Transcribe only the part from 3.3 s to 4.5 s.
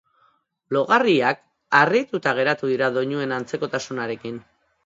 antzekotasunarekin.